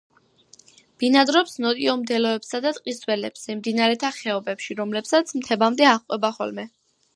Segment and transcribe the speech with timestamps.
[1.01, 6.69] ბინადრობს ნოტიო მდელოებსა და ტყის ველებზე, მდინარეთა ხეობებში, რომლებსაც მთებამდე აჰყვება ხოლმე.